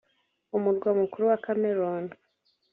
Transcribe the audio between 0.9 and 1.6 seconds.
mukuru wa